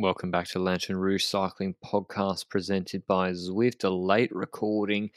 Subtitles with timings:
[0.00, 3.82] Welcome back to Lanterne Rouge Cycling Podcast presented by Zwift.
[3.82, 5.10] A late recording.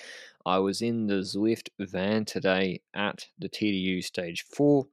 [0.43, 4.87] I was in the Zwift van today at the TDU Stage 4,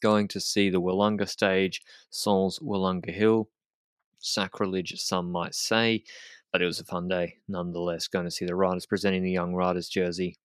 [0.00, 3.48] going to see the Willunga stage, Sols Willunga Hill.
[4.20, 6.04] Sacrilege, some might say,
[6.52, 8.06] but it was a fun day nonetheless.
[8.06, 10.36] Going to see the riders presenting the Young Riders jersey,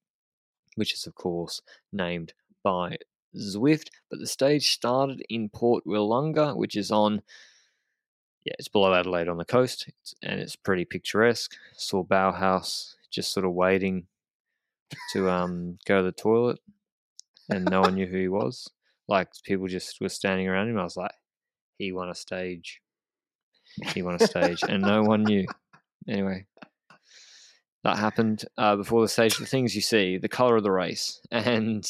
[0.73, 1.61] which is, of course,
[1.93, 2.97] named by
[3.37, 3.89] Zwift.
[4.09, 7.21] But the stage started in Port Willunga, which is on
[8.45, 9.89] yeah, it's below Adelaide on the coast,
[10.21, 11.55] and it's pretty picturesque.
[11.73, 14.05] Saw Bauhaus just sort of waiting
[15.13, 16.59] to um, go to the toilet,
[17.49, 18.69] and no one knew who he was.
[19.07, 20.79] Like people just were standing around him.
[20.79, 21.11] I was like,
[21.79, 22.81] he won a stage.
[23.93, 25.45] He won a stage, and no one knew.
[26.07, 26.45] Anyway,
[27.83, 29.37] that happened uh, before the stage.
[29.39, 31.83] The things you see, the color of the race, and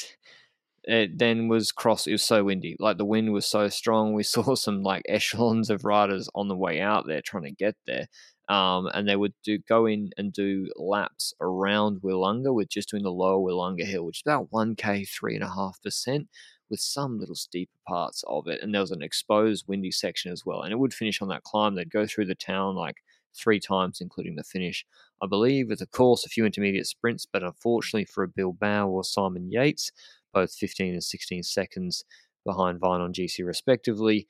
[0.87, 2.07] it then was cross.
[2.07, 2.75] It was so windy.
[2.79, 4.13] Like the wind was so strong.
[4.13, 7.75] We saw some like echelons of riders on the way out there trying to get
[7.87, 8.07] there.
[8.47, 13.01] Um, and they would do go in and do laps around Willunga with just doing
[13.01, 16.27] the lower Willunga hill, which is about 1k, 3.5%,
[16.69, 18.61] with some little steeper parts of it.
[18.61, 20.61] And there was an exposed windy section as well.
[20.61, 21.73] And it would finish on that climb.
[21.73, 22.97] They'd go through the town like
[23.35, 24.85] three times, including the finish.
[25.23, 29.03] I believe with a course, a few intermediate sprints, but unfortunately for a Bilbao or
[29.03, 29.91] Simon Yates,
[30.35, 32.03] both 15 and 16 seconds
[32.45, 34.27] behind Vine on GC respectively,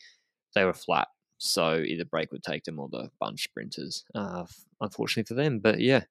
[0.53, 1.09] they were flat.
[1.37, 4.05] So either break would take them or the bunch sprinters.
[4.15, 4.45] Uh,
[4.79, 6.03] unfortunately for them, but yeah,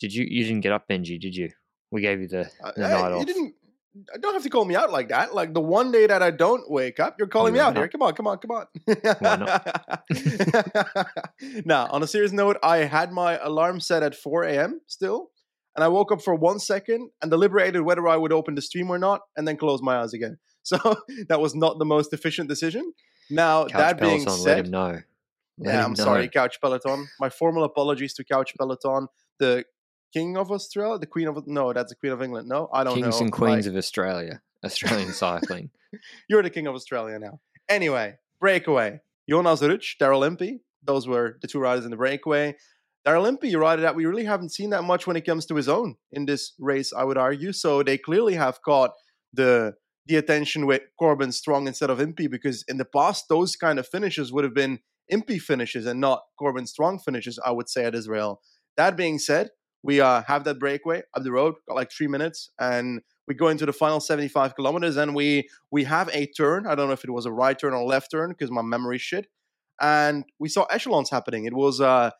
[0.00, 1.20] did you you didn't get up, Benji?
[1.20, 1.50] Did you?
[1.92, 3.26] We gave you the, Uh, the night you off.
[3.26, 3.54] didn't.
[4.12, 5.34] I Don't have to call me out like that.
[5.34, 7.66] Like the one day that I don't wake up, you're calling me Yeah.
[7.68, 7.86] out here.
[7.88, 8.66] Come on, come on, come on.
[9.20, 9.36] Why
[11.66, 14.80] now, on a serious note, I had my alarm set at 4 a.m.
[14.86, 15.30] still,
[15.74, 18.90] and I woke up for one second and deliberated whether I would open the stream
[18.90, 20.38] or not, and then close my eyes again.
[20.64, 20.78] So
[21.28, 22.92] that was not the most efficient decision.
[23.28, 24.68] Now, Couch that being Peloton, let said.
[24.68, 25.04] Let
[25.58, 26.04] yeah, I'm know.
[26.04, 27.08] sorry, Couch Peloton.
[27.18, 29.08] My formal apologies to Couch Peloton,
[29.40, 29.64] the
[30.12, 32.48] King of Australia, the Queen of no, that's the Queen of England.
[32.48, 33.10] No, I don't Kings know.
[33.10, 35.70] Kings and Queens Like, of Australia, Australian cycling.
[36.28, 37.40] you're the King of Australia now.
[37.68, 39.00] Anyway, breakaway.
[39.28, 40.60] Jonas Rutsch, Daryl Impey.
[40.84, 42.56] Those were the two riders in the breakaway.
[43.06, 45.56] Daryl Impey, a rider that we really haven't seen that much when it comes to
[45.56, 47.52] his own in this race, I would argue.
[47.52, 48.92] So they clearly have caught
[49.32, 49.74] the
[50.06, 53.86] the attention with Corbin Strong instead of Impey because in the past those kind of
[53.86, 57.94] finishes would have been Impey finishes and not Corbin Strong finishes, I would say at
[57.94, 58.40] Israel.
[58.76, 59.50] That being said,
[59.82, 63.48] we uh, have that breakaway up the road, got like three minutes, and we go
[63.48, 66.66] into the final 75 kilometers and we we have a turn.
[66.66, 68.98] I don't know if it was a right turn or left turn because my memory
[68.98, 69.26] shit.
[69.80, 71.44] And we saw echelons happening.
[71.44, 72.12] It was a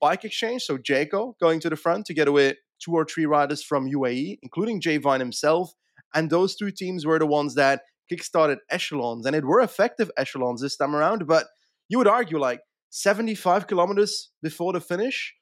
[0.00, 0.62] bike exchange.
[0.62, 4.80] So Jayco going to the front together with two or three riders from UAE, including
[4.80, 5.72] Jay Vine himself.
[6.14, 9.26] And those two teams were the ones that kickstarted echelons.
[9.26, 11.26] And it were effective echelons this time around.
[11.26, 11.46] But
[11.88, 12.60] you would argue like
[12.90, 15.34] 75 kilometers before the finish.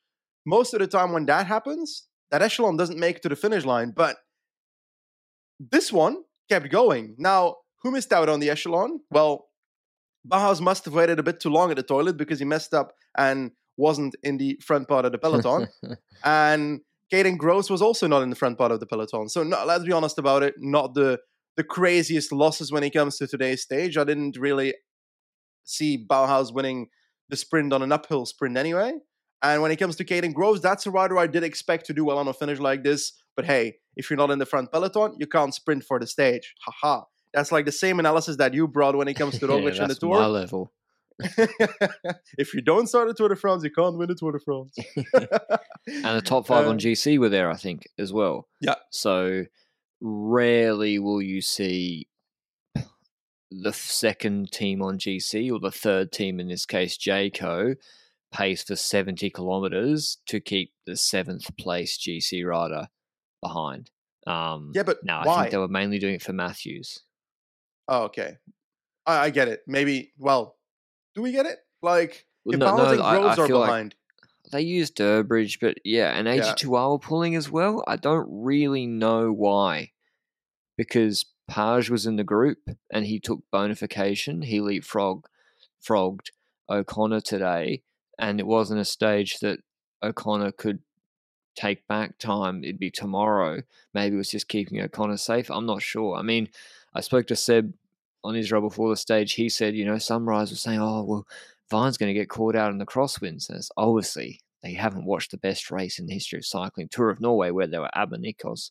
[0.44, 3.92] Most of the time when that happens, that echelon doesn't make to the finish line.
[3.94, 4.16] But
[5.58, 7.14] this one kept going.
[7.18, 9.00] Now, who missed out on the echelon?
[9.10, 9.46] Well,
[10.28, 12.92] Bauhaus must have waited a bit too long at the toilet because he messed up
[13.16, 15.68] and wasn't in the front part of the peloton.
[16.24, 16.80] and
[17.12, 19.28] Kaden Groves was also not in the front part of the peloton.
[19.28, 20.54] So no, let's be honest about it.
[20.58, 21.20] Not the
[21.56, 23.96] the craziest losses when it comes to today's stage.
[23.96, 24.74] I didn't really
[25.64, 26.88] see Bauhaus winning
[27.28, 28.92] the sprint on an uphill sprint anyway.
[29.42, 32.04] And when it comes to Kaden Groves, that's a rider I did expect to do
[32.04, 33.12] well on a finish like this.
[33.36, 36.54] But hey, if you're not in the front peloton, you can't sprint for the stage.
[36.64, 37.02] Haha.
[37.32, 39.90] That's like the same analysis that you brought when it comes to yeah, Roglic and
[39.90, 40.72] the that's my level.
[42.38, 44.76] if you don't start the Tour de France, you can't win the Tour de France.
[45.88, 48.48] And the top five Uh, on GC were there, I think, as well.
[48.60, 48.74] Yeah.
[48.90, 49.44] So
[50.00, 52.08] rarely will you see
[53.50, 57.76] the second team on GC or the third team, in this case, Jayco,
[58.32, 62.88] pace for 70 kilometers to keep the seventh place GC rider
[63.40, 63.90] behind.
[64.26, 67.04] Um, Yeah, but no, I think they were mainly doing it for Matthews.
[67.88, 68.38] Oh, okay.
[69.06, 69.60] I, I get it.
[69.68, 70.12] Maybe.
[70.18, 70.55] Well,
[71.16, 71.58] do we get it?
[71.82, 73.96] Like, Well, if no, no, I- I are feel like-
[74.52, 76.34] They used Durbridge, but yeah, and Yeah.
[76.52, 77.82] AG2R pulling as well.
[77.88, 79.90] I don't really know why.
[80.76, 82.58] Because Page was in the group
[82.90, 84.44] and he took bonification.
[84.44, 85.26] He leapfrog
[85.80, 86.30] frogged
[86.68, 87.82] O'Connor today,
[88.18, 89.60] and it wasn't a stage that
[90.02, 90.80] O'Connor could
[91.56, 92.62] take back time.
[92.64, 93.62] It'd be tomorrow.
[93.94, 95.50] Maybe it was just keeping O'Connor safe.
[95.50, 96.16] I'm not sure.
[96.16, 96.50] I mean,
[96.94, 97.74] I spoke to Seb
[98.24, 99.34] on Israel before the stage.
[99.34, 101.26] He said, you know, some riders were saying, oh, well,
[101.70, 103.48] Vine's going to get caught out in the crosswinds.
[103.48, 107.10] And it's obviously, they haven't watched the best race in the history of cycling, Tour
[107.10, 108.70] of Norway, where there were Abanicos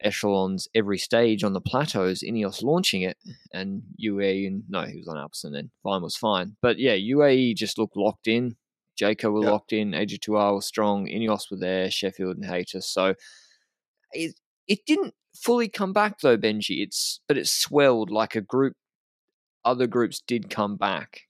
[0.00, 3.16] echelons every stage on the plateaus, Ineos launching it,
[3.52, 5.70] and UAE, no, he was on Alpecin then.
[5.82, 6.56] Vine was fine.
[6.60, 8.56] But yeah, UAE just looked locked in.
[9.00, 9.50] Jayco were yep.
[9.50, 9.90] locked in.
[9.90, 11.06] AG2R was strong.
[11.06, 11.90] Ineos were there.
[11.90, 12.80] Sheffield and Hayter.
[12.80, 13.14] So
[14.12, 14.38] it,
[14.68, 16.82] it didn't fully come back though, Benji.
[16.82, 18.74] It's but it swelled like a group.
[19.64, 21.22] Other groups did come back.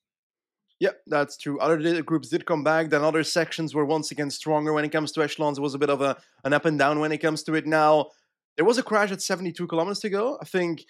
[0.81, 1.59] Yep, that's true.
[1.61, 2.91] Other groups did come back.
[2.91, 5.59] Then other sections were once again stronger when it comes to echelons.
[5.59, 7.67] It was a bit of a an up and down when it comes to it.
[7.67, 8.11] Now
[8.57, 10.39] there was a crash at 72 kilometers to go.
[10.41, 10.85] I think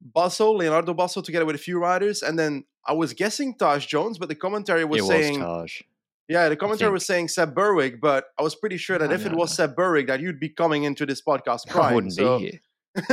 [0.00, 4.18] Basso, Leonardo Basso, together with a few riders, and then I was guessing Taj Jones,
[4.18, 5.80] but the commentary was it saying Taj.
[6.28, 9.32] Yeah, the commentary was saying Seb Berwick, but I was pretty sure that if it
[9.32, 11.92] was Seb Berwick, that you'd be coming into this podcast crying.
[11.92, 12.38] I wouldn't so.
[12.38, 12.60] be here.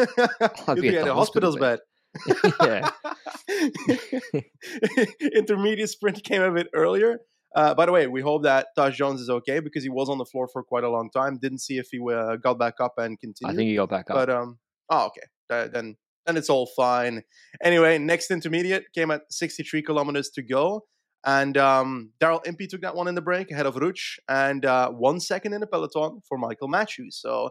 [0.67, 1.79] I'd You'd be, be at, the, hospital's bed.
[2.59, 2.83] bed.
[4.33, 4.41] yeah.
[5.35, 7.19] Intermediate sprint came a bit earlier.
[7.55, 10.17] Uh, by the way, we hope that Taj Jones is okay because he was on
[10.17, 11.37] the floor for quite a long time.
[11.41, 13.53] Didn't see if he uh, got back up and continued.
[13.53, 14.15] I think he got back up.
[14.15, 14.59] But um,
[14.89, 17.23] oh okay, then then it's all fine.
[17.61, 20.85] Anyway, next intermediate came at 63 kilometers to go,
[21.25, 24.89] and um, Daryl Impey took that one in the break ahead of Rutsch, and uh,
[24.89, 27.19] one second in the peloton for Michael Matthews.
[27.21, 27.49] So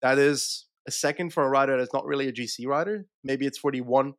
[0.00, 3.06] that is a second for a rider that's not really a GC rider.
[3.22, 4.14] Maybe it's for the one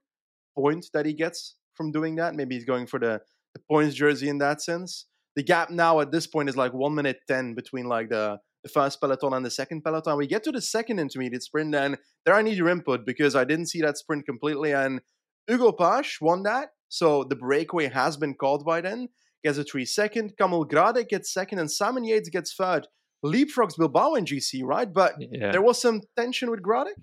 [0.57, 2.35] point that he gets from doing that.
[2.35, 3.21] Maybe he's going for the,
[3.53, 6.95] the points jersey in that sense the gap now at this point is like one
[6.95, 10.17] minute ten between like the the first peloton and the second peloton.
[10.17, 13.43] We get to the second intermediate sprint, and there I need your input because I
[13.43, 14.71] didn't see that sprint completely.
[14.71, 15.01] And
[15.47, 19.09] Hugo Page won that, so the breakaway has been called by then.
[19.43, 20.37] Gets a three second.
[20.37, 22.87] Kamil Gradek gets second, and Simon Yates gets third.
[23.25, 24.93] Leapfrogs Bilbao in GC, right?
[24.93, 25.51] But yeah.
[25.51, 27.01] there was some tension with Gradek.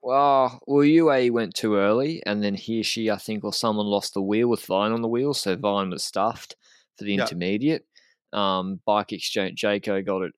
[0.00, 3.86] Well, well, UAE went too early, and then he, or she, I think, or someone
[3.86, 6.54] lost the wheel with Vine on the wheel, so Vine was stuffed
[6.96, 7.86] for the intermediate.
[8.32, 10.32] Um, Bike Exchange, Jayco got it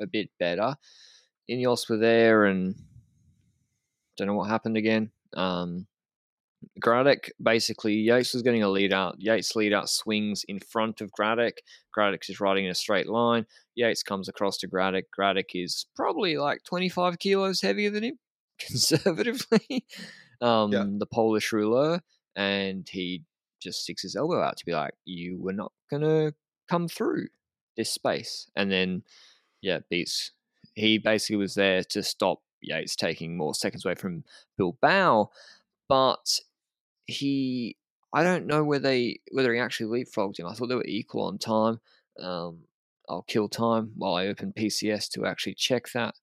[0.00, 0.76] a bit better.
[1.50, 2.76] Ineos were there, and
[4.16, 5.10] don't know what happened again.
[5.36, 5.88] Um,
[6.80, 9.16] Gradek basically Yates was getting a lead out.
[9.18, 11.58] Yates lead out swings in front of Gradek.
[11.96, 13.46] Gradek is riding in a straight line.
[13.74, 15.04] Yates comes across to Gradek.
[15.16, 18.18] Gradek is probably like 25 kilos heavier than him,
[18.58, 19.84] conservatively.
[20.40, 20.84] um, yeah.
[20.98, 22.00] The Polish ruler,
[22.36, 23.22] and he
[23.60, 26.32] just sticks his elbow out to be like, you were not gonna
[26.68, 27.28] come through
[27.76, 28.50] this space.
[28.54, 29.02] And then,
[29.62, 30.32] yeah, beats.
[30.74, 34.24] He basically was there to stop Yates taking more seconds away from
[34.56, 35.30] Bill Bilbao,
[35.88, 36.40] but
[37.06, 37.76] he,
[38.12, 40.46] I don't know whether they whether he actually leapfrogged him.
[40.46, 41.80] I thought they were equal on time.
[42.20, 42.60] Um,
[43.08, 46.14] I'll kill time while I open PCS to actually check that.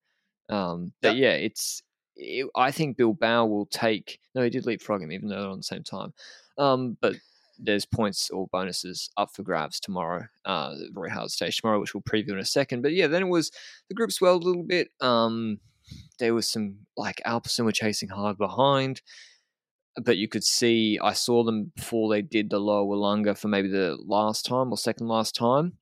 [0.50, 1.83] Um, but yeah, it's.
[2.18, 4.19] It, I think Bilbao will take.
[4.36, 6.13] No, he did leapfrog him, even though they're on the same time.
[6.57, 7.16] Um, but
[7.62, 12.01] there's points or bonuses up for grabs tomorrow, uh, Roy Howard stage tomorrow, which we'll
[12.01, 12.81] preview in a second.
[12.81, 13.51] But yeah, then it was
[13.88, 14.89] the group swelled a little bit.
[15.00, 15.60] Um,
[16.19, 19.01] there was some like Alpecin were chasing hard behind,
[19.98, 23.68] but you could see I saw them before they did the lower Willunga for maybe
[23.68, 25.74] the last time or second last time.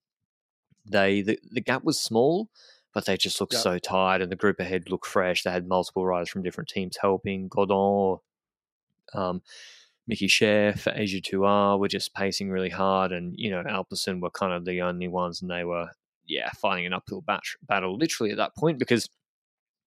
[0.86, 2.50] They the, the gap was small,
[2.94, 3.62] but they just looked yep.
[3.62, 5.44] so tired, and the group ahead looked fresh.
[5.44, 7.48] They had multiple riders from different teams helping.
[7.48, 8.20] Godon,
[9.14, 9.42] um,
[10.10, 14.54] Mikaël Cherel for AG2R were just pacing really hard, and you know Alpecin were kind
[14.54, 15.90] of the only ones, and they were
[16.26, 19.10] yeah fighting an uphill bat- battle literally at that point because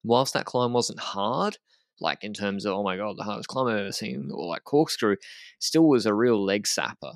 [0.05, 1.59] whilst that climb wasn't hard,
[2.01, 4.65] like in terms of oh my god the hardest climb I've ever seen, or like
[4.65, 5.17] corkscrew,
[5.59, 7.13] still was a real leg sapper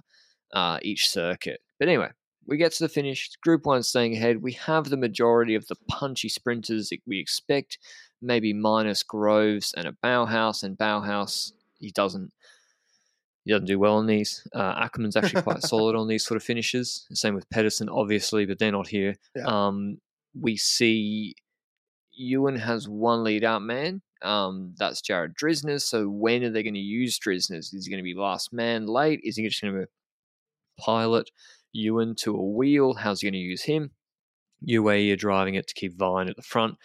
[0.52, 1.61] uh, each circuit.
[1.78, 2.11] But anyway,
[2.47, 3.30] we get to the finish.
[3.42, 4.42] Group one staying ahead.
[4.42, 7.78] We have the majority of the punchy sprinters that we expect,
[8.23, 10.62] maybe minus Groves and a Bauhaus.
[10.62, 12.33] And Bauhaus, he doesn't
[13.45, 14.47] he doesn't do well on these.
[14.52, 17.06] Uh, Ackermann's actually quite solid on these sort of finishes.
[17.12, 19.16] Same with Pedersen, obviously, but they're not here.
[19.37, 19.45] Yeah.
[19.45, 19.99] Um,
[20.38, 21.37] we see
[22.12, 24.02] Ewan has one lead out man.
[24.23, 25.83] Um, that's Jarrad Drizners.
[25.83, 27.75] So when are they going to use Drizners?
[27.75, 29.21] Is he going to be last man late?
[29.23, 29.87] Is he just going to
[30.79, 31.31] pilot
[31.73, 32.95] Ewan to a wheel?
[32.95, 33.91] How's he going to use him?
[34.67, 36.77] UAE are driving it to keep Vine at the front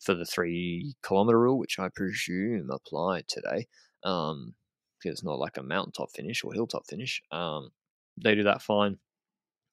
[0.00, 3.66] for the three kilometer rule, which I presume applied today.
[4.04, 4.54] Um,
[4.98, 7.22] because it's not like a mountaintop finish or hilltop finish.
[7.30, 7.70] Um,
[8.22, 8.98] they do that fine.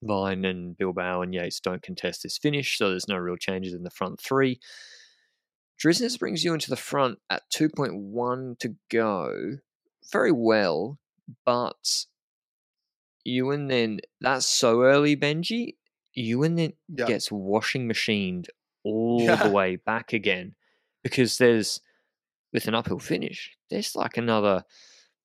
[0.04, 3.84] Vine and Bilbao and Yates don't contest this finish, so there's no real changes in
[3.84, 4.60] the front three.
[5.84, 9.58] Drizners brings you into the front at 2.1 to go.
[10.12, 10.98] Very well,
[11.46, 12.06] but
[13.26, 15.76] Ewan then, that's so early, Benji.
[16.14, 17.06] Ewan then Yeah.
[17.06, 18.50] gets washing machined
[18.84, 19.44] all Yeah.
[19.44, 20.56] the way back again
[21.04, 21.82] because there's,
[22.54, 24.64] with an uphill finish, there's like another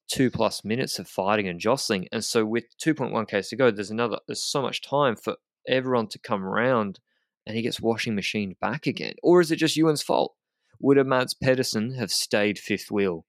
[0.08, 2.08] two plus minutes of fighting and jostling.
[2.10, 5.36] And so with 2.1 Ks to go, there's another, there's so much time for
[5.68, 6.98] everyone to come around
[7.46, 9.14] and he gets washing machined back again.
[9.22, 10.34] Or is it just Ewan's fault?
[10.80, 13.24] Would a Mads Pedersen have stayed fifth wheel?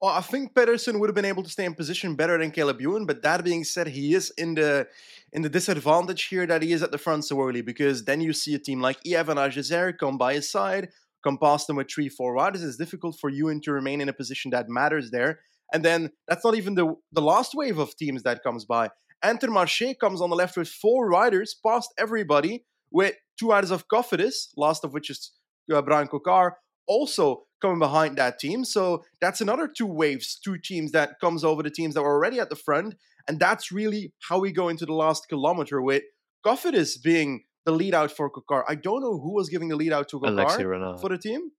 [0.00, 2.80] Well, I think Pedersen would have been able to stay in position better than Caleb
[2.80, 4.86] Ewan, but that being said, he is in the
[5.32, 8.32] in the disadvantage here that he is at the front so early because then you
[8.32, 10.88] see a team like Evan Ajazer come by his side,
[11.24, 12.62] come past him with three, four riders.
[12.62, 15.40] It's difficult for Ewan to remain in a position that matters there.
[15.72, 18.90] And then that's not even the the last wave of teams that comes by.
[19.24, 24.48] Intermarché comes on the left with four riders past everybody with two riders of Cofidis,
[24.56, 25.32] last of which is
[25.72, 26.54] uh, Bryan Coquard,
[26.86, 28.64] also coming behind that team.
[28.64, 32.40] So that's another two waves, two teams that comes over the teams that were already
[32.40, 32.94] at the front.
[33.26, 36.02] And that's really how we go into the last kilometer with
[36.46, 38.64] Cofidis being the lead out for Coquard.
[38.68, 41.50] I don't know who was giving the lead out to Alexi Coquard for the team.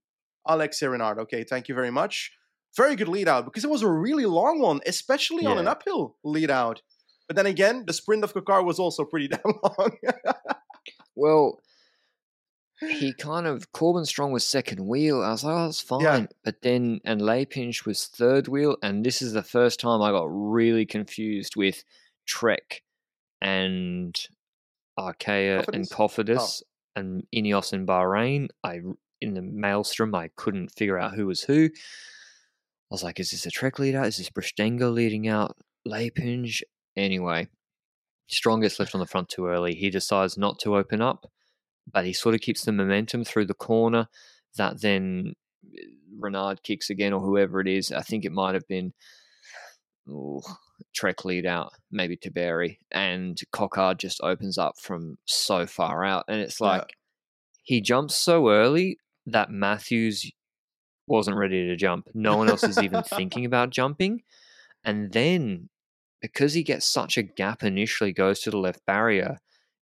[0.47, 1.19] Alexis Renard.
[1.19, 2.31] Okay, thank you very much.
[2.75, 6.15] Very good lead out because it was a really long one, especially on an uphill
[6.23, 6.81] lead out.
[7.27, 9.91] But then again, the sprint of Coquard was also pretty damn long.
[11.15, 11.59] Well,
[12.81, 15.21] he kind of Corbin Strong was second wheel.
[15.21, 16.01] I was like, oh, that's fine.
[16.01, 16.25] Yeah.
[16.43, 20.27] But then and Lapinch was third wheel, and this is the first time I got
[20.29, 21.83] really confused with
[22.25, 22.83] Trek
[23.41, 24.15] and
[24.97, 26.37] Arkea and Cofidis?
[26.37, 26.99] Cofidis oh.
[26.99, 28.47] and Ineos and Bahrain.
[28.63, 28.81] I
[29.21, 31.65] in the maelstrom I couldn't figure out who was who.
[31.65, 34.03] I was like, is this a Trek leader?
[34.03, 35.55] Is this Bristenga leading out
[35.85, 36.63] Lapinch?
[36.95, 37.47] Anyway,
[38.27, 39.75] Strongest left on the front too early.
[39.75, 41.29] He decides not to open up,
[41.91, 44.07] but he sort of keeps the momentum through the corner.
[44.57, 45.33] That then
[45.77, 45.83] eh,
[46.17, 47.91] Renard kicks again, or whoever it is.
[47.91, 48.93] I think it might have been
[50.09, 50.41] ooh,
[50.93, 56.41] Trek lead out, maybe Tiberi, and Coquard just opens up from so far out, and
[56.41, 56.67] it's Yeah.
[56.67, 56.95] like
[57.63, 60.31] he jumps so early that Matthews
[61.07, 62.07] wasn't ready to jump.
[62.13, 64.23] No one else is even thinking about jumping,
[64.83, 65.69] and then
[66.21, 69.37] because he gets such a gap initially, goes to the left barrier,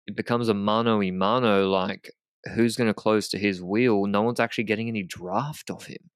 [0.06, 1.68] it becomes a mano y mano.
[1.68, 2.12] Like
[2.54, 4.06] who's going to close to his wheel?
[4.06, 6.10] No one's actually getting any draft of him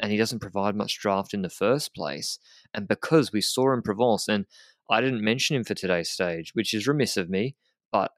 [0.00, 2.38] and he doesn't provide much draft in the first place.
[2.72, 4.46] And because we saw in Provence, and
[4.90, 7.56] I didn't mention him for today's stage, which is remiss of me,
[7.92, 8.12] but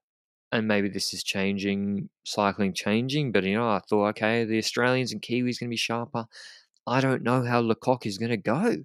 [0.53, 5.13] and maybe this is changing, cycling changing, but you know, I thought, okay, the Australians
[5.13, 6.27] and Kiwis going to be sharper.
[6.87, 8.79] I don't know how Lecoq is going to go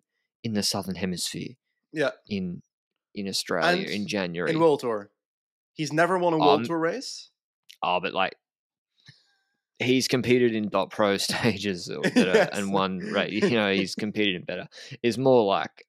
[0.43, 1.55] in the Southern Hemisphere
[1.91, 2.61] yeah, in
[3.15, 4.51] in Australia And in January.
[4.51, 5.09] in World Tour.
[5.75, 7.29] He's never won a World Um, Tour race.
[7.84, 8.36] Oh, but like
[9.79, 12.50] he's competed in dot pro stages or better Yes.
[12.58, 13.29] and won right.
[13.29, 14.67] You know, he's competed in better.
[15.03, 15.86] It's more like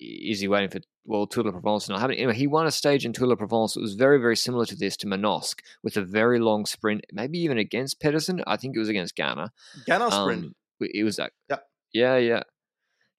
[0.00, 2.18] is he waiting for well Tour de Provence not happening?
[2.18, 3.76] Anyway, he won a stage in Tour de Provence.
[3.76, 7.38] It was very, very similar to this to Manosque with a very long sprint, maybe
[7.38, 8.42] even against Pedersen.
[8.46, 9.50] I think it was against Ganna.
[9.88, 10.46] Ganna sprint.
[10.46, 11.64] Um, it was like Yep.
[11.92, 12.42] yeah, yeah.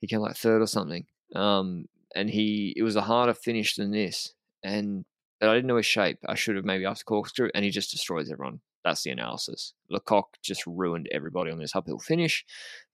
[0.01, 1.05] He came like third or something.
[1.33, 4.33] Um, and he it was a harder finish than this.
[4.61, 5.05] And
[5.49, 6.19] I didn't know his shape.
[6.27, 8.61] I should have maybe asked corkscrew, and he just destroys everyone.
[8.83, 9.73] That's the analysis.
[9.89, 12.45] Lecoq just ruined everybody on this uphill finish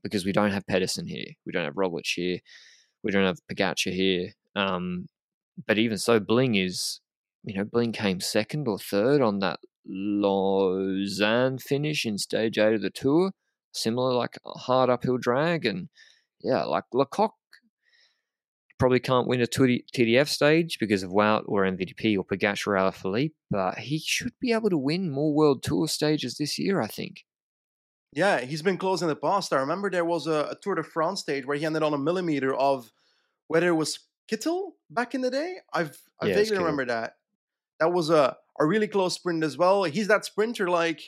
[0.03, 1.25] because we don't have Pedersen here.
[1.45, 2.39] We don't have Roglic here.
[3.03, 4.33] We don't have Pogačar here.
[4.55, 5.07] Um,
[5.67, 7.01] but even so, Bling is,
[7.43, 12.81] you know, Bling came second or third on that Lausanne finish in stage eight of
[12.81, 13.31] the tour.
[13.71, 15.65] Similar, like hard uphill drag.
[15.65, 15.89] And
[16.41, 17.31] yeah, like Lecoq
[18.79, 23.33] probably can't win a TDF stage because of Wout or MVDP or Pogačar or Alaphilippe,
[23.51, 27.25] but he should be able to win more World Tour stages this year, I think.
[28.13, 29.53] Yeah, he's been close in the past.
[29.53, 31.97] I remember there was a, a Tour de France stage where he ended on a
[31.97, 32.91] millimeter of
[33.47, 33.99] whether it was
[34.31, 35.57] Kittel back in the day.
[35.73, 37.17] I've I Yeah, vaguely remember that.
[37.79, 39.83] That was a, a really close sprint as well.
[39.83, 41.01] He's that sprinter like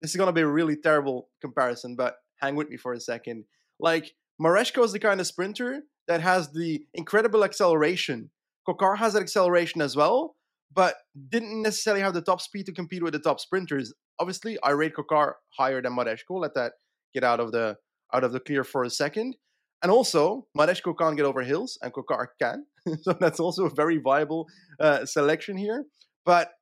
[0.00, 3.44] this is gonna be a really terrible comparison, but hang with me for a second.
[3.78, 8.30] Like Mareczko is the kind of sprinter that has the incredible acceleration.
[8.66, 10.36] Coquard has that acceleration as well,
[10.72, 10.96] but
[11.28, 13.92] didn't necessarily have the top speed to compete with the top sprinters.
[14.18, 16.40] Obviously, I rate Coquard higher than Mareczko.
[16.40, 16.72] Let that
[17.14, 17.76] get out of the
[18.14, 19.36] out of the clear for a second.
[19.82, 22.66] And also, Mareczko can't get over hills, and Coquard can.
[23.02, 24.46] so that's also a very viable
[24.78, 25.86] uh, selection here.
[26.24, 26.52] But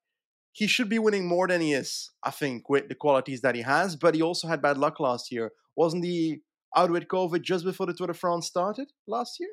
[0.53, 3.63] he should be winning more than he is, I think, with the qualities that he
[3.63, 3.95] has.
[3.95, 5.53] But he also had bad luck last year.
[5.77, 6.41] Wasn't he
[6.77, 9.51] out with COVID just before the Tour de France started last year?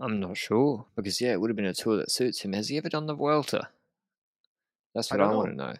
[0.00, 2.52] I'm not sure because, yeah, it would have been a tour that suits him.
[2.52, 3.68] Has he ever done the Vuelta?
[4.94, 5.74] That's what I, don't want to know.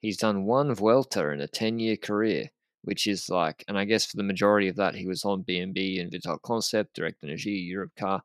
[0.00, 2.50] he's done one Vuelta in a 10 year career,
[2.82, 6.00] which is like, and I guess for the majority of that, he was on BMB
[6.00, 8.20] and Vital Concept, Direct Energy, Europcar.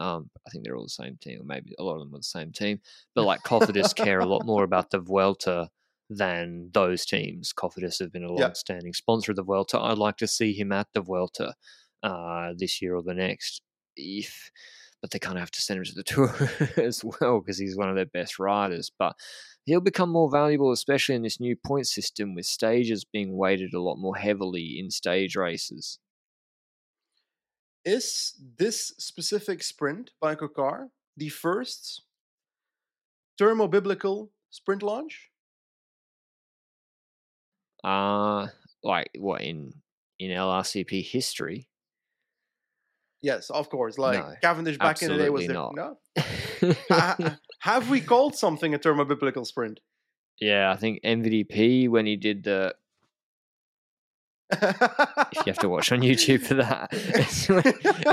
[0.00, 2.18] Um, I think they're all the same team, or maybe a lot of them were
[2.18, 2.80] the same team.
[3.14, 5.70] But like Cofidis care a lot more about the Vuelta
[6.16, 7.52] than those teams.
[7.52, 8.96] Cofidis have been a long-standing yep.
[8.96, 9.78] sponsor of the Vuelta.
[9.78, 11.54] I'd like to see him at the Vuelta
[12.02, 13.62] uh, this year or the next,
[13.96, 14.50] if
[15.04, 16.34] but they kind of have to send him to the tour
[16.82, 18.90] as well because he's one of their best riders.
[18.98, 19.14] But
[19.64, 23.82] he'll become more valuable, especially in this new point system with stages being weighted a
[23.82, 25.98] lot more heavily in stage races.
[27.84, 32.04] Is this specific sprint by Coquard the first
[33.38, 35.28] thermobiblical sprint launch?
[37.84, 38.48] Uh
[38.82, 39.72] like what in
[40.18, 41.68] in LRCP history?
[43.22, 43.96] Yes, of course.
[43.96, 45.54] Like no, Cavendish back in the day was there.
[45.54, 45.96] No.
[46.90, 49.80] uh, have we called something a thermobiblical sprint?
[50.40, 52.74] Yeah, I think MVP when he did the.
[54.52, 57.62] if you have to watch on YouTube for that, it's when,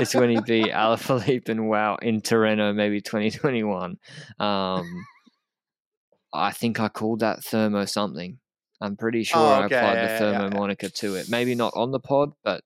[0.00, 3.98] it's when he beat Alaphilippe and Wout in Torino, maybe 2021.
[4.40, 5.06] Um,
[6.32, 8.38] I think I called that thermo something.
[8.82, 11.30] I'm pretty sure oh, okay, I applied yeah, the thermo yeah, to it.
[11.30, 12.64] Maybe not on the pod, but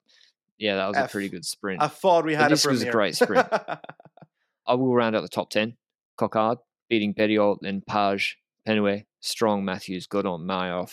[0.58, 1.08] yeah, that was F.
[1.08, 1.82] a pretty good sprint.
[1.82, 3.46] I thought we had but this was a great sprint.
[4.66, 5.76] I will round out the top ten.
[6.16, 6.58] Coquard
[6.88, 10.84] beating Bettiol, then Page, Penhoët, Strong, Matthews, Godon, Mayer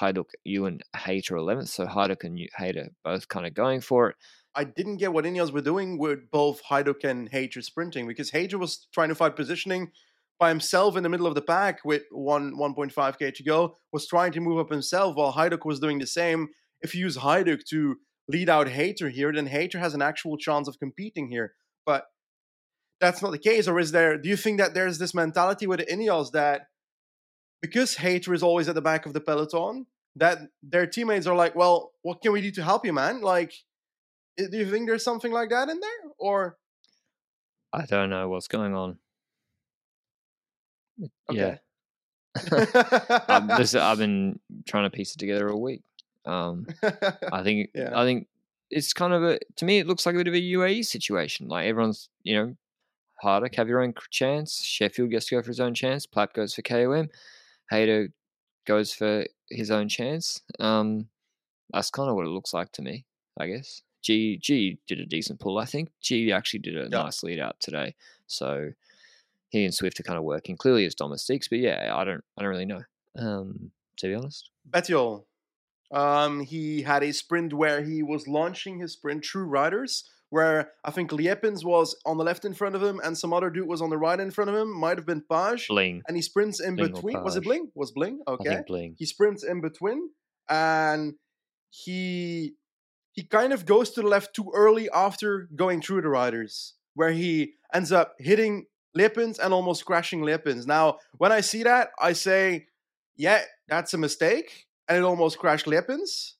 [0.00, 1.68] Heiduk, Ewan, Hayter 11th.
[1.68, 4.16] So Heiduk and Hayter both kind of going for it.
[4.54, 8.58] I didn't get what Ineos were doing with both Heiduk and Hayter sprinting because Hayter
[8.58, 9.92] was trying to fight positioning
[10.38, 14.32] by himself in the middle of the pack with one 1.5k to go, was trying
[14.32, 16.48] to move up himself while Heiduk was doing the same.
[16.82, 17.96] If you use Heiduk to
[18.28, 21.54] lead out Hayter here, then Hayter has an actual chance of competing here.
[21.84, 22.04] But
[23.00, 24.18] that's not the case, or is there?
[24.18, 26.62] Do you think that there's this mentality with the Ineos that
[27.62, 31.54] because Hayter is always at the back of the peloton, that their teammates are like,
[31.54, 33.52] "Well, what can we do to help you, man?" Like,
[34.36, 36.58] do you think there's something like that in there, or?
[37.72, 38.98] I don't know what's going on.
[41.30, 41.38] Okay.
[41.38, 41.56] Yeah.
[43.28, 45.82] um, this, I've been trying to piece it together all week.
[46.24, 46.66] Um,
[47.32, 47.92] I think yeah.
[47.94, 48.28] I think
[48.70, 51.48] it's kind of a to me it looks like a bit of a UAE situation.
[51.48, 52.56] Like everyone's you know
[53.20, 54.62] harder, have your own chance.
[54.62, 56.06] Sheffield gets to go for his own chance.
[56.06, 57.08] Plapp goes for KOM.
[57.70, 58.08] Hayter
[58.66, 60.42] goes for his own chance.
[60.60, 61.08] Um,
[61.72, 63.04] that's kind of what it looks like to me,
[63.38, 63.82] I guess.
[64.02, 65.90] G G did a decent pull, I think.
[66.00, 67.94] G actually did a nice lead out today.
[68.26, 68.70] So
[69.56, 72.42] he and Swift are kind of working clearly as domestics, but yeah, I don't I
[72.42, 72.82] don't really know.
[73.18, 74.50] Um, to be honest.
[74.68, 75.24] Bettiol,
[75.92, 80.90] um, he had a sprint where he was launching his sprint through riders, where I
[80.90, 83.80] think Liepins was on the left in front of him and some other dude was
[83.80, 84.76] on the right in front of him.
[84.78, 85.68] Might have been Page.
[85.68, 86.02] Bling.
[86.06, 87.22] And he sprints in Bling between.
[87.22, 87.70] Was it Bling?
[87.74, 88.20] Was Bling?
[88.28, 88.62] Okay.
[88.66, 88.96] Bling.
[88.98, 90.10] He sprints in between
[90.48, 91.14] and
[91.70, 92.54] he
[93.12, 97.12] he kind of goes to the left too early after going through the riders, where
[97.12, 98.66] he ends up hitting
[98.96, 100.66] Liepins and almost crashing Liepins.
[100.66, 102.66] Now, when I see that, I say,
[103.16, 106.32] yeah, that's a mistake and it almost crashed Liepins.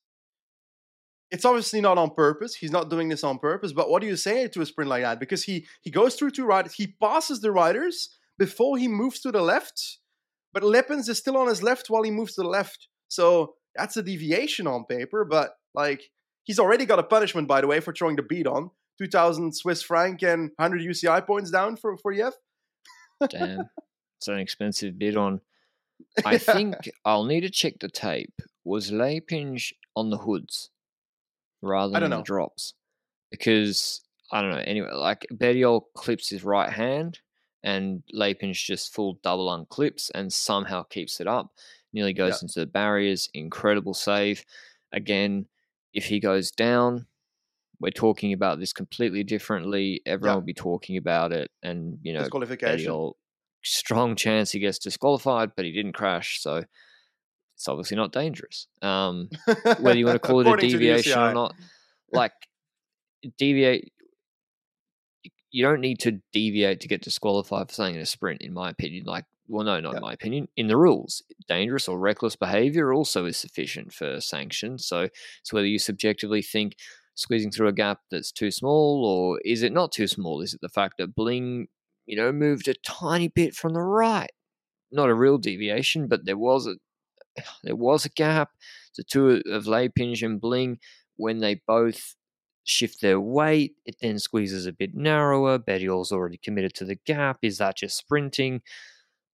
[1.30, 2.54] It's obviously not on purpose.
[2.54, 3.72] He's not doing this on purpose.
[3.72, 5.18] But what do you say to a sprint like that?
[5.18, 9.32] Because he he goes through two riders, he passes the riders before he moves to
[9.32, 9.98] the left,
[10.52, 12.88] but Liepins is still on his left while he moves to the left.
[13.08, 15.24] So that's a deviation on paper.
[15.24, 16.10] But like
[16.44, 18.70] he's already got a punishment, by the way, for throwing the beat on.
[18.98, 22.32] 2000 Swiss franc and 100 UCI points down for, for Yev.
[23.28, 23.68] Damn.
[24.18, 25.40] It's an expensive bid on
[26.24, 28.40] I think I'll need to check the tape.
[28.64, 30.70] Was Lapinge on the hoods
[31.62, 32.74] rather than the drops?
[33.30, 34.02] Because
[34.32, 34.62] I don't know.
[34.64, 37.20] Anyway, like Bettiol clips his right hand,
[37.62, 41.52] and Lapinge just full double unclips and somehow keeps it up.
[41.92, 42.42] Nearly goes yep.
[42.42, 43.28] into the barriers.
[43.34, 44.44] Incredible save.
[44.92, 45.46] Again,
[45.92, 47.06] if he goes down,
[47.80, 50.00] we're talking about this completely differently.
[50.06, 50.42] Everyone yep.
[50.42, 53.12] will be talking about it, and you know, disqualification
[53.66, 56.62] strong chance he gets disqualified, but he didn't crash, so
[57.54, 58.68] it's obviously not dangerous.
[58.80, 59.28] Um,
[59.80, 61.54] whether you want to call it a deviation or not,
[62.12, 62.32] like
[63.38, 63.92] deviate,
[65.50, 68.70] you don't need to deviate to get disqualified for saying in a sprint, in my
[68.70, 69.04] opinion.
[69.04, 69.96] Like, well, no, not yep.
[69.96, 70.48] in my opinion.
[70.56, 74.78] In the rules, dangerous or reckless behavior also is sufficient for sanction.
[74.78, 75.08] So
[75.40, 76.76] it's whether you subjectively think
[77.16, 80.40] squeezing through a gap that's too small, or is it not too small?
[80.40, 81.68] Is it the fact that Bling
[82.06, 84.30] you know, moved a tiny bit from the right.
[84.92, 86.76] Not a real deviation, but there was a
[87.64, 88.50] there was a gap.
[88.96, 90.78] The two of Lapinge and Bling,
[91.16, 92.14] when they both
[92.64, 95.58] shift their weight, it then squeezes a bit narrower.
[95.58, 97.38] Bettiol's already committed to the gap.
[97.42, 98.62] Is that just sprinting?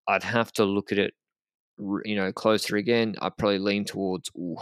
[0.08, 1.14] I'd have to look at it
[2.04, 4.56] you know, closer again, I probably lean towards, ooh,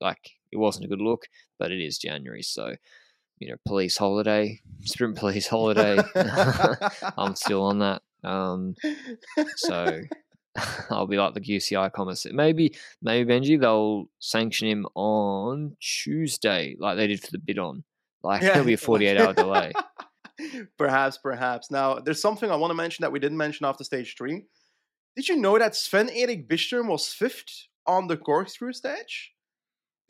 [0.00, 1.26] like it wasn't a good look,
[1.58, 2.42] but it is January.
[2.42, 2.74] So,
[3.38, 5.98] you know, police holiday, sprint police holiday.
[7.16, 8.02] I'm still on that.
[8.22, 8.74] Um,
[9.56, 10.00] so
[10.90, 12.32] I'll be like the UCI commissar.
[12.32, 17.84] Maybe, maybe Benji, they'll sanction him on Tuesday, like they did for the bid on.
[18.22, 18.50] Like yeah.
[18.50, 19.72] there'll be a 48 hour delay.
[20.78, 21.70] perhaps, perhaps.
[21.70, 24.44] Now, there's something I want to mention that we didn't mention after stage three.
[25.16, 29.32] Did you know that Sven Erik Byström was fifth on the corkscrew stage?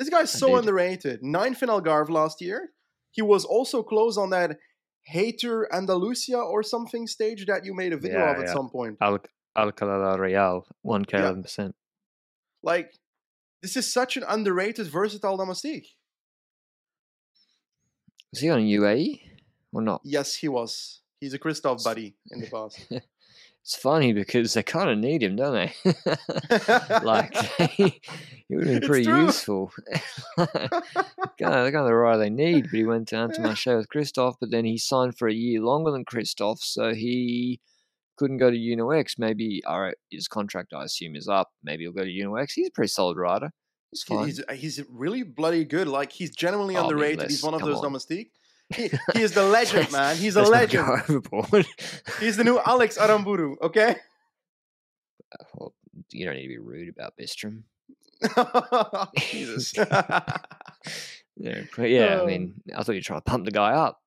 [0.00, 1.22] This guy's so underrated.
[1.22, 2.70] Ninth in Algarve last year.
[3.10, 4.56] He was also close on that
[5.04, 8.52] Hater Andalusia or something stage that you made a video yeah, of at yeah.
[8.54, 8.96] some point.
[9.02, 9.18] Al-
[9.58, 11.32] Alcalá Real, 1k, yeah.
[11.32, 11.72] 11%.
[12.62, 12.92] Like,
[13.60, 15.88] this is such an underrated, versatile domestique.
[18.32, 19.20] Was he on UAE
[19.74, 20.00] or not?
[20.02, 21.02] Yes, he was.
[21.20, 22.90] He's a Kristoff buddy in the past.
[23.70, 25.72] it's funny because they kind of need him, don't they?
[27.04, 27.36] like
[27.70, 28.00] he,
[28.48, 29.70] he would have been pretty useful.
[30.36, 30.80] kind of
[31.38, 34.34] the kind of rider they need, but he went down to my show with Kristoff,
[34.40, 37.60] but then he signed for a year longer than Kristoff, so he
[38.16, 39.20] couldn't go to Uno X.
[39.20, 41.50] Maybe all right, his contract I assume is up.
[41.62, 42.54] Maybe he'll go to Uno X.
[42.54, 43.52] He's a pretty solid rider.
[43.92, 44.26] He's fine.
[44.26, 45.86] He's, he's really bloody good.
[45.86, 47.30] Like he's genuinely oh, underrated.
[47.30, 47.84] He's one of Come those on.
[47.84, 48.32] domestique.
[48.74, 50.16] He, he, is the legend, man.
[50.16, 51.02] He's a legend.
[52.20, 53.96] He's the new Alex Aranburu, okay?
[55.54, 55.74] Well,
[56.10, 57.62] you don't need to be rude about Byström.
[59.18, 59.72] Jesus.
[61.36, 64.00] yeah, yeah, I mean, I thought you were trying to pump the guy up.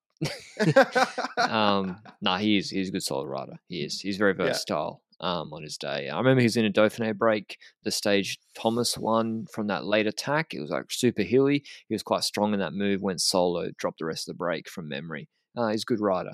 [1.37, 2.69] um, nah, he is.
[2.69, 3.59] He's a good solid rider.
[3.67, 3.99] He is.
[3.99, 6.09] He's very versatile um, on his day.
[6.09, 10.07] I remember he was in a Dauphiné break, the stage Thomas won from that late
[10.07, 10.53] attack.
[10.53, 11.63] It was like super hilly.
[11.87, 14.69] He was quite strong in that move, went solo, dropped the rest of the break
[14.69, 15.29] from memory.
[15.55, 16.33] Uh, he's a good rider.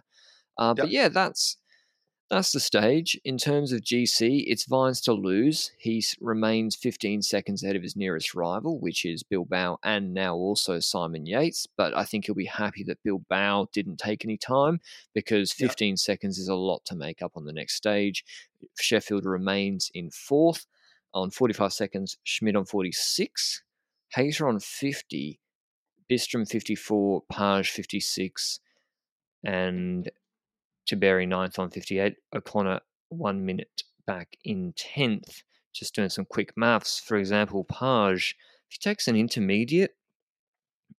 [0.58, 0.86] Uh, yep.
[0.86, 1.58] But yeah, that's
[2.30, 3.20] that's the stage.
[3.26, 5.72] In terms of GC, it's Vines to lose.
[5.80, 10.80] He remains 15 seconds ahead of his nearest rival, which is Bilbao and now also
[10.80, 11.66] Simon Yates.
[11.76, 14.80] But I think he'll be happy that Bilbao didn't take any time
[15.16, 15.98] because 15 yep.
[15.98, 18.24] seconds is a lot to make up on the next stage.
[18.80, 20.68] Sheffield remains in fourth
[21.16, 23.64] on 45 seconds, Schmid on 46,
[24.14, 25.40] Hayter on 50,
[26.10, 28.60] Byström 54, Page 56,
[29.46, 29.50] mm.
[29.52, 30.12] and
[30.90, 35.44] Tiberi ninth on 58, O'Connor one minute back in 10th.
[35.74, 37.00] Just doing some quick maths.
[37.00, 38.36] For example, Page,
[38.70, 39.96] if he takes an intermediate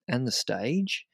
[0.08, 1.06] and the stage,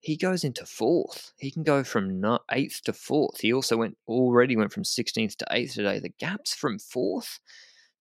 [0.00, 1.32] he goes into fourth.
[1.38, 3.40] He can go from eighth to fourth.
[3.40, 5.98] He also went already went from 16th to eighth today.
[5.98, 7.38] The gaps from fourth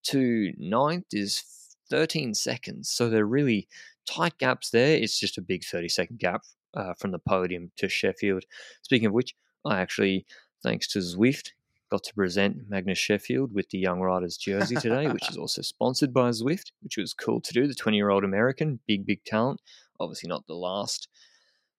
[0.03, 1.43] to ninth is
[1.89, 2.89] 13 seconds.
[2.89, 3.67] So they're really
[4.10, 4.95] tight gaps there.
[4.95, 6.41] It's just a big 30 second gap
[6.73, 8.45] uh, from the podium to Sheffield.
[8.82, 10.26] Speaking of which, I actually,
[10.63, 11.52] thanks to Zwift,
[11.89, 16.13] got to present Magnus Sheffield with the Young Riders jersey today, which is also sponsored
[16.13, 17.67] by Zwift, which was cool to do.
[17.67, 19.62] The 20 year old American, big, big talent.
[20.00, 21.10] Obviously, not the last,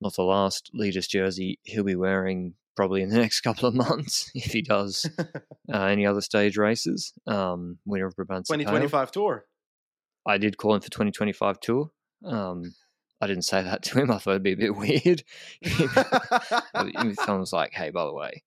[0.00, 4.30] not the last leaders jersey he'll be wearing probably in the next couple of months
[4.34, 5.08] if he does
[5.72, 7.12] uh, any other stage races.
[7.26, 9.44] Um, winner of Brabant 2025 Tour.
[10.26, 11.90] I did call him for 2025 Tour.
[12.24, 12.74] Um,
[13.20, 14.10] I didn't say that to him.
[14.10, 15.22] I thought it'd be a bit weird.
[17.24, 18.42] Someone's like, "Hey, by the way,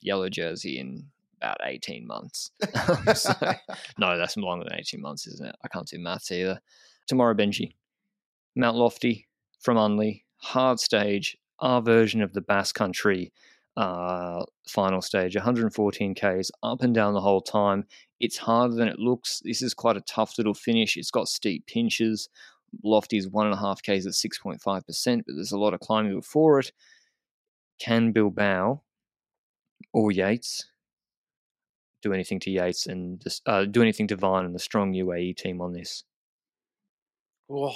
[0.00, 1.06] yellow jersey in
[1.40, 2.52] about eighteen months."
[3.14, 3.32] so,
[3.98, 5.56] no, that's longer than eighteen months, isn't it?
[5.64, 6.60] I can't do maths either.
[7.06, 7.74] Tomorrow, Benji,
[8.54, 9.26] Mount Lofty
[9.60, 13.32] from Unley, hard stage, our version of the Basque Country
[13.76, 17.86] uh, final stage, 114 k's up and down the whole time.
[18.18, 19.40] It's harder than it looks.
[19.44, 20.96] This is quite a tough little finish.
[20.96, 22.28] It's got steep pinches.
[22.84, 26.60] Lofty's one and a half Ks at 6.5%, but there's a lot of climbing before
[26.60, 26.72] it.
[27.80, 28.82] Can Bilbao
[29.92, 30.66] or Yates
[32.02, 35.60] do anything to Yates and uh, do anything to Vine and the strong UAE team
[35.60, 36.04] on this?
[37.50, 37.74] Oh,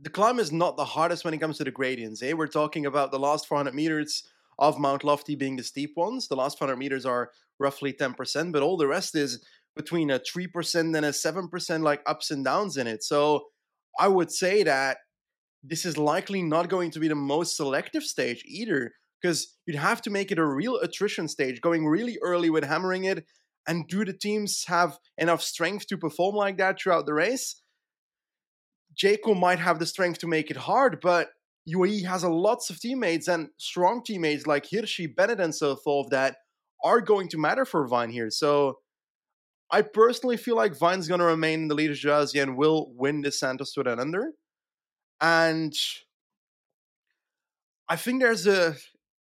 [0.00, 2.22] the climb is not the hardest when it comes to the gradients.
[2.22, 2.32] Eh?
[2.32, 4.24] We're talking about the last 400 meters
[4.58, 6.28] of Mount Lofty being the steep ones.
[6.28, 10.96] The last 400 meters are roughly 10%, but all the rest is between a 3%
[10.96, 13.02] and a 7% like ups and downs in it.
[13.02, 13.46] So
[13.98, 14.98] I would say that
[15.62, 20.02] this is likely not going to be the most selective stage either, because you'd have
[20.02, 23.24] to make it a real attrition stage, going really early with hammering it.
[23.66, 27.62] And do the teams have enough strength to perform like that throughout the race?
[28.96, 31.30] Jayco might have the strength to make it hard, but
[31.68, 36.10] UAE has a lots of teammates and strong teammates like Hirschi, Bennett, and so forth
[36.10, 36.36] that
[36.84, 38.30] are going to matter for Vine here.
[38.30, 38.78] So
[39.70, 43.22] I personally feel like Vine's going to remain in the leader's jersey and will win
[43.22, 44.32] the Santos Tour Down Under.
[45.20, 45.74] And
[47.88, 48.76] I think there's a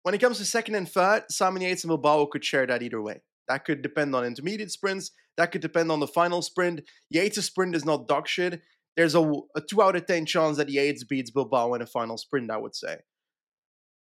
[0.02, 3.02] when it comes to second and third, Simon Yates and Bilbao could share that either
[3.02, 3.22] way.
[3.48, 5.10] That could depend on intermediate sprints.
[5.36, 6.82] That could depend on the final sprint.
[7.10, 8.62] Yates' sprint is not dog shit.
[8.96, 9.20] There's a,
[9.56, 12.50] a two out of ten chance that Yates beats Bilbao in a final sprint.
[12.50, 12.98] I would say.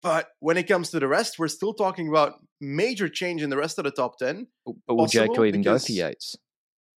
[0.04, 3.58] But when it comes to the rest, we're still talking about major change in the
[3.58, 4.48] rest of the top ten.
[4.66, 6.36] But, but will Jayco even go for Yates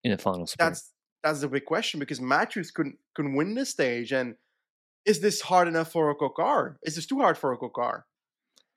[0.04, 0.70] in a final sprint?
[0.70, 4.36] That's that's the big question because Matthews couldn't couldn't win this stage, and
[5.04, 6.76] is this hard enough for a Coquard?
[6.82, 8.02] Is this too hard for a Coquard?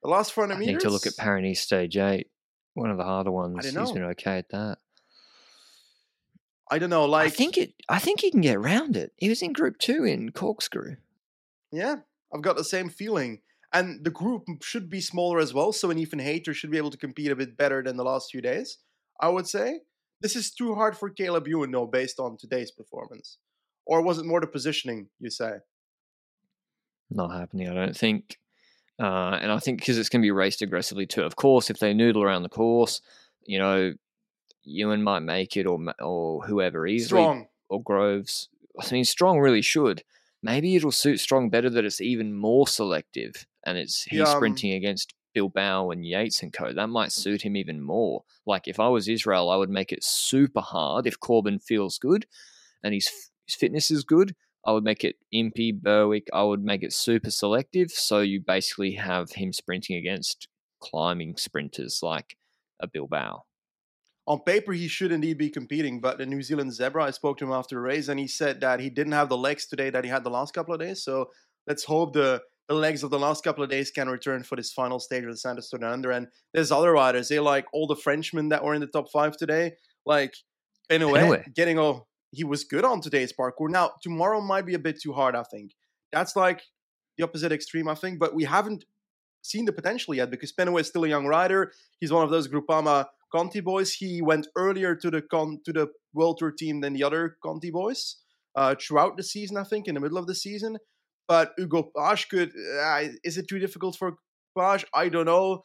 [0.02, 0.72] The last 400 I meters.
[0.72, 2.28] think to look at Paris stage eight,
[2.74, 3.64] one of the harder ones.
[3.64, 4.78] He's been okay at that.
[6.70, 7.04] I don't know.
[7.04, 7.74] Like I think it.
[7.88, 9.12] I think he can get around it.
[9.16, 10.96] He was in Group Two in Corkscrew.
[11.70, 11.96] Yeah,
[12.34, 13.40] I've got the same feeling.
[13.74, 16.92] And the group should be smaller as well, so an Ethan Hayter should be able
[16.92, 18.78] to compete a bit better than the last few days.
[19.20, 19.80] I would say
[20.20, 23.38] this is too hard for Caleb Ewan, though, based on today's performance.
[23.84, 25.08] Or was it more the positioning?
[25.18, 25.54] You say?
[27.10, 27.68] Not happening.
[27.68, 28.38] I don't think.
[28.98, 31.22] Uh, and I think because it's going to be raced aggressively too.
[31.22, 33.00] Of course, if they noodle around the course,
[33.44, 33.92] you know,
[34.62, 38.48] Ewan might make it, or or whoever easily, Strong or Groves.
[38.80, 40.04] I mean, Strong really should.
[40.42, 44.36] Maybe it'll suit Strong better that it's even more selective, and it's he's Yeah, um,
[44.38, 46.72] sprinting against Bilbao and Yates and co.
[46.72, 48.24] That might suit him even more.
[48.46, 51.06] Like if I was Israel, I would make it super hard.
[51.06, 52.26] If Corbin feels good,
[52.82, 53.10] and his
[53.46, 54.34] his fitness is good,
[54.66, 56.28] I would make it Impey, Berwick.
[56.32, 57.90] I would make it super selective.
[57.90, 60.48] So you basically have him sprinting against
[60.80, 62.36] climbing sprinters like
[62.80, 63.44] a Bilbao.
[64.26, 67.44] on paper he should indeed be competing, but the New Zealand Zebra, I spoke to
[67.44, 70.04] him after the race, and he said that he didn't have the legs today that
[70.04, 71.02] he had the last couple of days.
[71.02, 71.30] So
[71.66, 74.72] let's hope the the legs of the last couple of days can return for this
[74.72, 76.10] final stage of the Santos Under.
[76.10, 79.36] And there's other riders, they like all the Frenchmen that were in the top five
[79.36, 79.72] today,
[80.06, 80.34] like
[80.88, 81.54] Benoit, Benoit.
[81.54, 82.00] getting a
[82.30, 83.70] he was good on today's parkour.
[83.70, 85.72] Now tomorrow might be a bit too hard, I think.
[86.12, 86.62] That's like
[87.16, 88.84] the opposite extreme, I think, but we haven't
[89.42, 91.72] seen the potential yet because Benoit is still a young rider.
[92.00, 93.92] He's one of those Groupama Conti boys.
[93.92, 97.70] He went earlier to the con to the World Tour team than the other Conti
[97.70, 98.16] boys
[98.56, 99.56] uh, throughout the season.
[99.56, 100.78] I think in the middle of the season,
[101.28, 102.52] but Hugo Page could.
[102.80, 104.16] Uh, is it too difficult for
[104.58, 104.84] Page?
[104.94, 105.62] I don't know.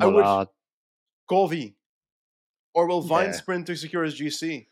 [0.00, 0.48] I Not would- hard.
[1.30, 1.74] Covi,
[2.74, 3.32] or will Vine Yeah.
[3.32, 4.68] sprint to secure his GC?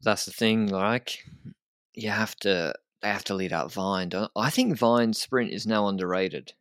[0.00, 0.68] That's the thing.
[0.68, 1.24] Like
[1.94, 4.08] you have to, they have to lead out Vine.
[4.10, 6.52] Don't, I think Vine sprint is now underrated.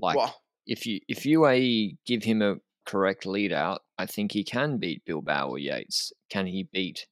[0.00, 0.18] Like
[0.66, 5.04] if you if UAE give him a correct lead out, I think he can beat
[5.04, 6.12] Bilbao or Yates.
[6.28, 7.06] Can he beat?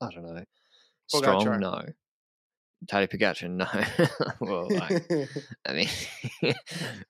[0.00, 0.44] I don't know.
[1.08, 1.60] Strong, Pogačar.
[1.60, 1.82] no.
[2.86, 3.66] Tadej Pogacar, no.
[4.40, 5.04] well, like,
[5.66, 5.88] I mean,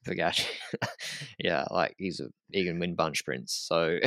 [0.07, 0.47] Pogacar,
[1.39, 3.55] yeah, like he's a he can win bunch sprints.
[3.55, 3.99] So,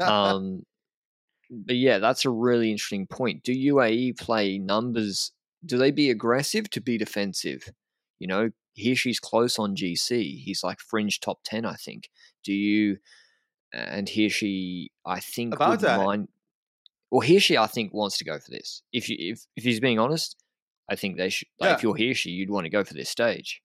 [0.00, 0.64] um,
[1.50, 3.42] but yeah, that's a really interesting point.
[3.42, 5.32] Do UAE play numbers?
[5.64, 7.70] Do they be aggressive to be defensive?
[8.18, 10.42] You know, Hirschi's close on GC.
[10.42, 12.08] He's like fringe top ten, I think.
[12.44, 12.98] Do you?
[13.72, 16.00] And Hirschi, I think, About that.
[16.00, 16.28] mind.
[17.10, 18.82] Well, Hirschi, I think, wants to go for this.
[18.92, 20.36] If you, if if he's being honest,
[20.88, 21.48] I think they should.
[21.58, 23.62] Like, If you're here, she, you'd want to go for this stage.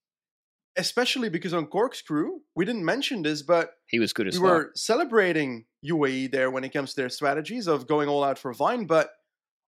[0.78, 4.54] especially because on Corkscrew, we didn't mention this, but He was good as we well.
[4.54, 8.52] were celebrating UAE there when it comes to their strategies of going all out for
[8.52, 9.10] Vine, but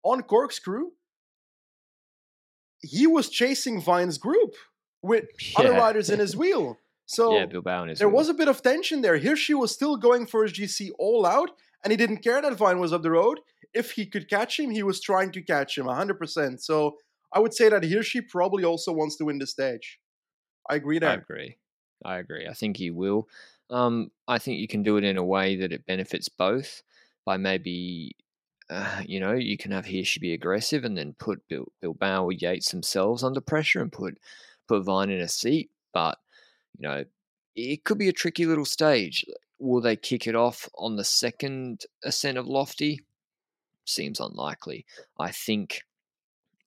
[0.03, 0.91] on Corkscrew,
[2.81, 4.53] he was chasing Vine's group
[5.01, 5.25] with
[5.57, 6.77] other riders in his wheel.
[7.05, 8.17] So yeah, Bilbao and his there wheel.
[8.17, 9.19] was a bit of tension there.
[9.19, 11.51] Hirschi was still going for his GC all out,
[11.83, 13.39] and he didn't care that Vine was up the road.
[13.73, 16.61] If he could catch him, he was trying to catch him 100%.
[16.61, 16.97] So
[17.33, 19.99] I would say that he or she probably also wants to win the stage.
[20.69, 21.57] I agree that I agree.
[22.05, 22.47] I agree.
[22.47, 23.27] I think he will.
[23.69, 26.83] Um, I think you can do it in a way that it benefits both
[27.25, 28.15] by maybe,
[28.69, 32.31] uh, you know, you can have Hirschi be aggressive and then put Bil- Bilbao or
[32.31, 34.17] Yates themselves under pressure and put
[34.67, 35.71] put Vine in a seat.
[35.93, 36.17] But
[36.77, 37.05] you know,
[37.55, 39.25] it could be a tricky little stage.
[39.63, 42.99] Will they kick it off on the second ascent of Lofty?
[43.85, 44.85] Seems unlikely.
[45.17, 45.83] I think.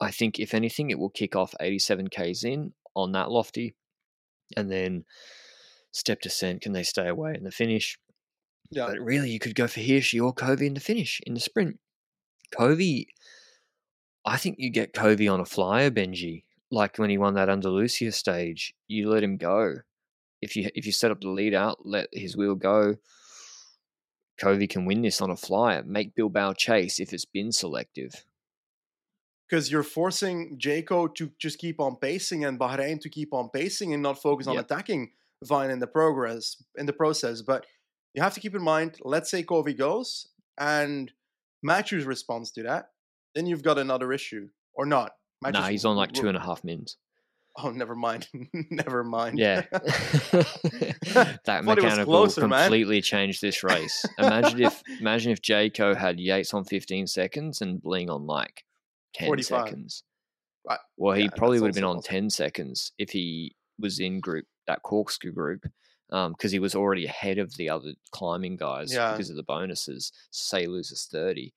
[0.00, 3.74] I think if anything, it will kick off 87 k's in on that Lofty
[4.56, 5.04] and then
[5.92, 6.62] step descent.
[6.62, 7.98] Can they stay away in the finish?
[8.70, 8.86] Yeah.
[8.86, 11.78] But really, you could go for Hirschi or Covi in the finish in the sprint.
[12.54, 13.06] Covi,
[14.24, 16.44] I think you get Covi on a flyer, Benji.
[16.70, 19.80] Like when he won that Andalusia stage, you let him go.
[20.42, 22.96] If you if you set up the lead out, let his wheel go.
[24.40, 25.82] Covi can win this on a flyer.
[25.82, 28.24] Make Bilbao chase if it's been selective.
[29.48, 33.94] because you're forcing Jayco to just keep on pacing and Bahrain to keep on pacing
[33.94, 34.64] and not focus on Yep.
[34.64, 35.12] attacking
[35.44, 37.42] Vine in the progress in the process.
[37.42, 37.64] But
[38.14, 41.12] you have to keep in mind, let's say Covi goes and
[41.62, 42.90] Matthews responds to that,
[43.34, 45.12] then you've got another issue or not.
[45.42, 46.96] nah, he's on like two and a half mins.
[47.62, 48.28] Oh, never mind.
[48.70, 49.38] never mind.
[49.38, 49.62] Yeah.
[49.72, 52.64] that Thought it was mechanical closer, man.
[52.64, 54.04] completely changed this race.
[54.18, 58.64] Imagine if imagine if Jayco had Yates on 15 seconds and Bling on like
[59.14, 59.66] 10 45.
[59.68, 60.02] seconds.
[60.68, 60.78] Right.
[60.96, 62.20] Well, he Yeah, probably would have been also on possible.
[62.20, 65.64] 10 seconds if he was in group that corkscrew group
[66.10, 69.12] um, because he was already ahead of the other climbing guys Yeah.
[69.12, 70.12] because of the bonuses.
[70.30, 71.52] Say loses 30,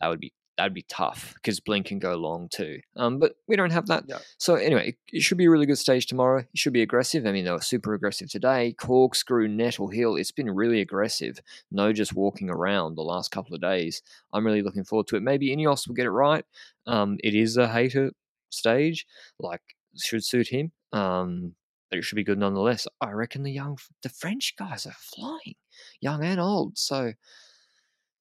[0.00, 2.80] that would be that'd be tough because Blink can go long too.
[2.96, 4.04] Um, but we don't have that.
[4.38, 6.40] So anyway, it, it should be a really good stage tomorrow.
[6.40, 7.26] It should be aggressive.
[7.26, 8.72] I mean, they were super aggressive today.
[8.72, 10.16] Corkscrew, Nettle Hill.
[10.16, 11.40] It's been really aggressive.
[11.70, 14.02] No, just walking around the last couple of days.
[14.32, 15.22] I'm really looking forward to it.
[15.22, 16.44] Maybe Ineos will get it right.
[16.86, 18.12] Um, it is a Hayter
[18.50, 19.06] stage,
[19.38, 19.62] like
[19.96, 20.72] should suit him.
[20.92, 21.54] Um,
[21.90, 22.86] but it should be good nonetheless.
[23.00, 25.54] I reckon the young, the French guys are flying,
[26.00, 26.78] young and old.
[26.78, 27.12] So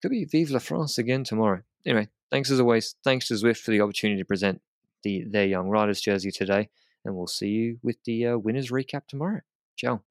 [0.01, 1.63] could be Vive la France again tomorrow.
[1.87, 2.95] Anyway, thanks as always.
[3.05, 4.61] Thanks to Zwift for the opportunity to present
[5.03, 6.69] the their young riders jersey today,
[7.05, 9.41] and we'll see you with the uh, winners recap tomorrow.
[9.77, 10.03] Ciao.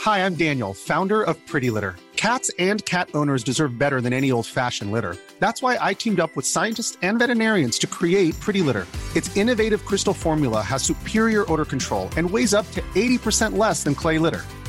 [0.00, 1.94] Hi, I'm Daniel, founder of Pretty Litter.
[2.16, 5.16] Cats and cat owners deserve better than any old fashioned litter.
[5.40, 8.86] That's why I teamed up with scientists and veterinarians to create Pretty Litter.
[9.16, 13.94] Its innovative crystal formula has superior odor control and weighs up to 80% less than
[13.94, 14.42] clay litter.